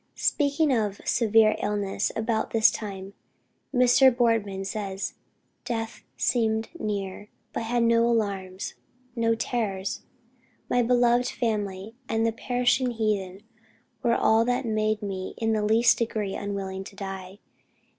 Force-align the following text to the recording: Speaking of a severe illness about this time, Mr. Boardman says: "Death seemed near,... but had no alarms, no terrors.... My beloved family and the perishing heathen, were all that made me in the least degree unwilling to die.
Speaking 0.15 0.73
of 0.75 0.99
a 0.99 1.05
severe 1.05 1.55
illness 1.61 2.11
about 2.15 2.49
this 2.49 2.71
time, 2.71 3.13
Mr. 3.71 4.09
Boardman 4.09 4.65
says: 4.65 5.13
"Death 5.63 6.01
seemed 6.17 6.69
near,... 6.79 7.29
but 7.53 7.61
had 7.69 7.83
no 7.83 8.07
alarms, 8.07 8.73
no 9.15 9.35
terrors.... 9.35 10.01
My 10.67 10.81
beloved 10.81 11.27
family 11.27 11.93
and 12.09 12.25
the 12.25 12.31
perishing 12.31 12.89
heathen, 12.89 13.41
were 14.01 14.15
all 14.15 14.43
that 14.45 14.65
made 14.65 15.03
me 15.03 15.35
in 15.37 15.53
the 15.53 15.61
least 15.63 15.99
degree 15.99 16.33
unwilling 16.33 16.83
to 16.85 16.95
die. 16.95 17.37